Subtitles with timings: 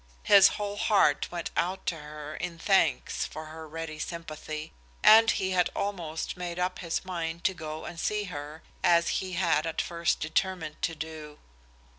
[0.23, 5.51] His whole heart went out to her in thanks for her ready sympathy, and he
[5.51, 9.79] had almost made up his mind to go and see her, as he had at
[9.79, 11.37] first determined to do.